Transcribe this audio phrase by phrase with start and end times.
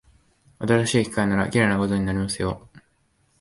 [0.57, 2.67] 新しい機械なら、綺麗な画像になりますよ。